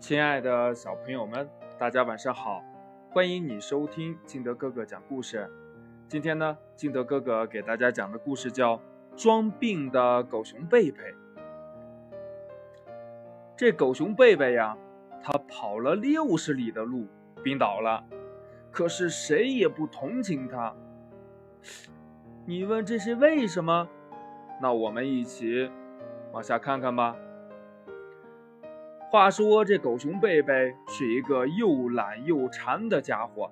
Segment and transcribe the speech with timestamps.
[0.00, 1.46] 亲爱的小朋友们，
[1.78, 2.64] 大家晚上好！
[3.10, 5.48] 欢迎你收听金德哥哥讲故事。
[6.08, 8.76] 今天呢，金德哥哥给大家讲的故事叫
[9.14, 10.98] 《装病的狗熊贝贝》。
[13.54, 14.74] 这狗熊贝贝呀，
[15.22, 17.06] 他跑了六十里的路，
[17.44, 18.02] 病倒了，
[18.72, 20.74] 可是谁也不同情他。
[22.46, 23.86] 你问这是为什么？
[24.62, 25.70] 那我们一起
[26.32, 27.14] 往下看看吧。
[29.10, 33.50] 话说，这狗熊贝贝是一个又懒又馋的家伙。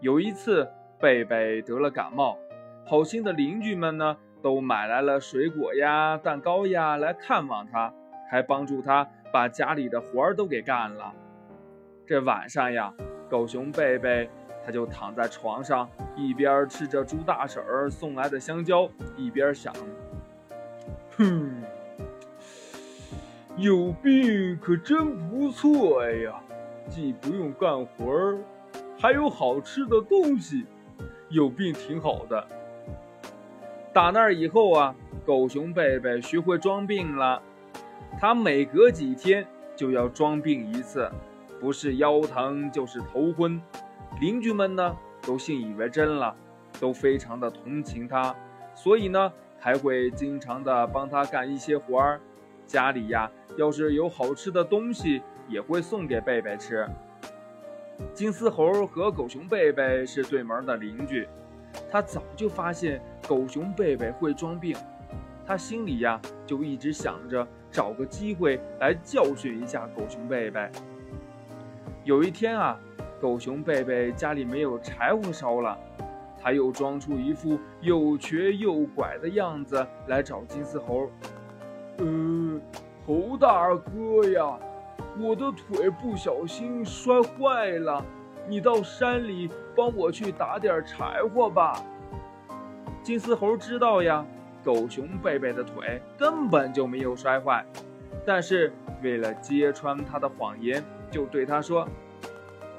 [0.00, 0.66] 有一次，
[0.98, 2.38] 贝贝得了感冒，
[2.86, 7.92] 好心的邻居们呢，都买来了水果呀、蛋糕呀来看望他，
[8.30, 11.12] 还帮助他把家里的活儿都给干了。
[12.06, 12.94] 这晚上呀，
[13.28, 14.30] 狗熊贝贝
[14.64, 19.70] 他就躺在床上，一边吃着猪大婶儿送来的香蕉，一边想：
[21.18, 21.62] 哼。
[23.58, 26.40] 有病可真不错呀，
[26.88, 28.38] 既不用干活儿，
[28.98, 30.64] 还有好吃的东西，
[31.28, 32.46] 有病挺好的。
[33.92, 34.94] 打那以后啊，
[35.26, 37.42] 狗熊贝贝学会装病了。
[38.18, 39.46] 他每隔几天
[39.76, 41.10] 就要装病一次，
[41.60, 43.60] 不是腰疼就是头昏。
[44.18, 46.34] 邻居们呢都信以为真了，
[46.80, 48.34] 都非常的同情他，
[48.74, 52.18] 所以呢还会经常的帮他干一些活儿。
[52.72, 56.88] 家里呀，要是有好吃的东西，也会送给贝贝吃。
[58.14, 61.28] 金丝猴和狗熊贝贝是对门的邻居，
[61.90, 64.74] 他早就发现狗熊贝贝会装病，
[65.46, 70.70] 他心里呀就一直想着找个机会来教训一下狗熊贝贝。
[72.04, 72.80] 有一天啊，
[73.20, 75.78] 狗熊贝贝家里没有柴火烧了，
[76.40, 81.10] 他又装出一副又瘸又拐的样子来找金丝猴。
[81.98, 82.60] 呃，
[83.06, 84.58] 猴大哥呀，
[85.18, 88.04] 我的腿不小心摔坏了，
[88.48, 91.82] 你到山里帮我去打点柴火吧。
[93.02, 94.24] 金丝猴知道呀，
[94.64, 97.64] 狗熊贝贝的腿根本就没有摔坏，
[98.24, 98.72] 但是
[99.02, 101.86] 为了揭穿他的谎言，就对他说：“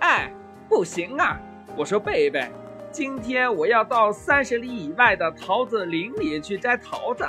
[0.00, 0.32] 哎，
[0.68, 1.40] 不行啊！
[1.76, 2.50] 我说贝贝，
[2.90, 7.26] 今天我要到三十里以外的桃子林里去摘桃子。”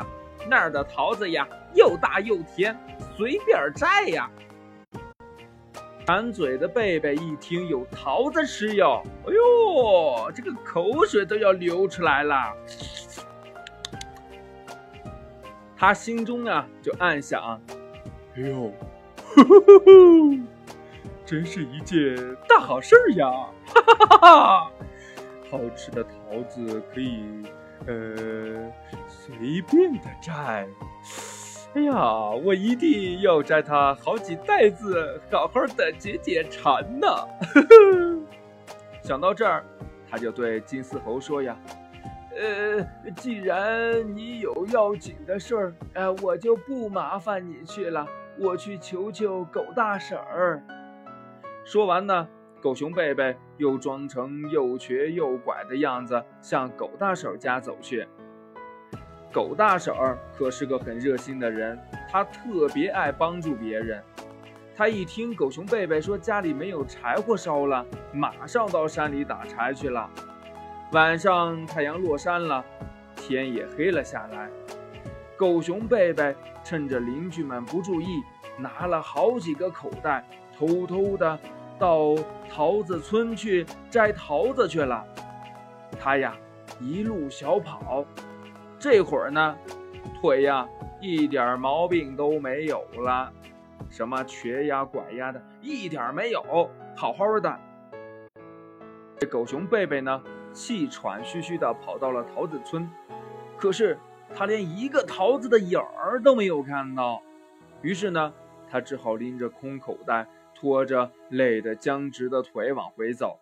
[0.50, 2.78] 那儿的桃子呀，又大又甜，
[3.16, 4.30] 随便摘呀。
[6.06, 12.54] 馋嘴的贝贝一听有桃子吃哟，哎呦，这个口水都要流出来了。
[15.78, 17.62] 他心中啊就暗想：
[18.36, 18.74] 哎呦，
[21.26, 22.16] 真是一件
[22.50, 23.28] 大好事呀！
[23.66, 24.72] 哈哈哈哈，
[25.50, 27.44] 好吃的桃子可以。
[27.88, 28.72] 呃，
[29.08, 30.68] 随便的摘。
[31.74, 31.94] 哎呀，
[32.44, 37.08] 我一定要摘它好几袋子，好好的解解馋呢。
[39.02, 39.64] 想到这儿，
[40.10, 41.58] 他就对金丝猴说呀
[42.38, 48.06] ：“呃，既然你有要紧的事儿，呃，我就不麻烦你去了，
[48.38, 50.62] 我去求求狗大婶儿。”
[51.66, 52.28] 说完呢。
[52.62, 58.08] 狗熊贝贝又装成又瘸又拐的样子，向狗大婶家走去。
[59.32, 64.04] 狗大婶儿可是个很热心的人，她特别爱帮助别人。
[64.76, 70.10] 她一听狗熊贝贝说家里没有柴火烧了，马上到山里打柴去了。
[70.92, 72.64] 晚上太阳落山了，
[73.16, 74.50] 天也黑了下来。
[75.38, 78.22] 狗熊贝贝趁着邻居们不注意，
[78.58, 80.24] 拿了好几个口袋，
[80.58, 81.40] 偷偷的。
[81.80, 82.14] 到
[82.48, 85.04] 桃子村去摘桃子去了，
[86.00, 86.36] 他呀
[86.80, 88.06] 一路小跑，
[88.82, 89.56] 这会儿呢
[90.20, 90.68] 腿呀
[91.00, 93.32] 一点毛病都没有了，
[93.92, 96.42] 什么瘸呀拐呀的，一点没有，
[96.96, 97.60] 好好的。
[99.20, 102.90] 这狗熊贝贝呢气喘吁吁的跑到了桃子村，
[103.56, 104.00] 可是
[104.34, 107.22] 他连一个桃子的影儿都没有看到，
[107.84, 108.34] 于是呢
[108.68, 110.28] 他只好拎着空口袋。
[110.54, 113.40] 拖着累得僵直的腿往回走，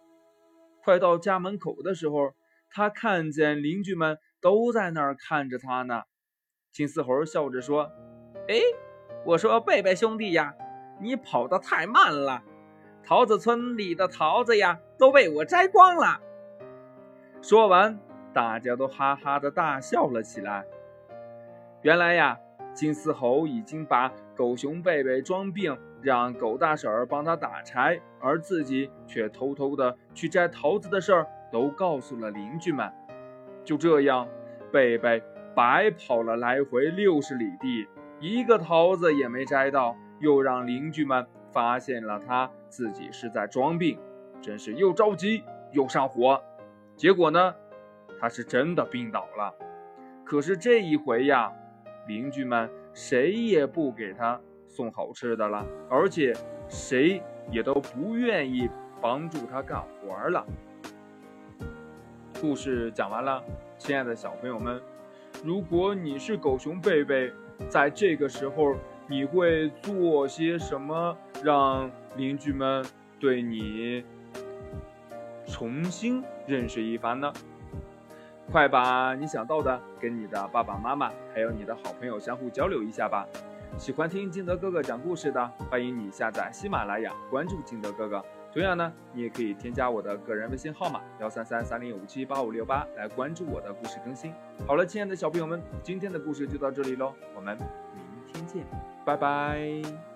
[0.81, 2.31] 快到家门口的时候，
[2.69, 6.03] 他看见邻居们都在那儿看着他呢。
[6.71, 7.91] 金丝猴笑着说
[8.47, 8.55] ：“哎，
[9.25, 10.53] 我说贝贝兄弟呀，
[10.99, 12.43] 你跑得太慢了，
[13.03, 16.19] 桃子村里的桃子呀都被我摘光了。”
[17.41, 17.99] 说完，
[18.33, 20.65] 大家都哈哈的大笑了起来。
[21.81, 22.39] 原来呀，
[22.73, 25.77] 金丝猴已经把狗熊贝贝装病。
[26.01, 32.89] 让狗大婶儿帮他打柴，而自己却偷偷的去摘桃子的事儿都告诉了邻居们。
[33.63, 34.27] 就这样，
[34.71, 35.21] 贝贝
[35.55, 37.87] 白跑了来回六十里地，
[38.19, 43.99] 一个桃子也没摘到，又让邻居们发现了他自己是在装病，
[44.41, 46.41] 真是又着急又上火。
[46.95, 47.55] 结果呢，
[48.19, 49.53] 他是真的病倒了。
[50.25, 51.51] 可是这一回呀，
[52.07, 56.33] 邻居们谁也不给他送好吃的了，而且
[56.67, 57.21] 谁
[57.51, 58.69] 也都不愿意
[59.01, 60.45] 帮助他干活了。
[62.41, 63.43] 故事讲完了，
[63.77, 64.81] 亲爱的小朋友们，
[65.43, 67.31] 如果你是狗熊贝贝，
[67.67, 68.75] 在这个时候。
[69.11, 72.85] 你会做些什么让邻居们
[73.19, 74.05] 对你
[75.47, 77.33] 重新认识一番呢？
[78.51, 83.25] 快把你想到的跟你的爸爸妈妈还有你的好朋友相互交流一下吧。
[83.79, 88.23] 喜欢听金德哥哥讲故事的，欢迎你下载喜马拉雅，关注金德哥哥。
[88.51, 94.33] 同样呢，你也可以添加我的个人微信号码幺三三三零五七八五六八来关注我的故事更新。
[94.65, 98.65] 好了，亲爱的小朋友们，今天的故事就到这里喽，我们明天见。
[99.05, 100.08] 拜拜。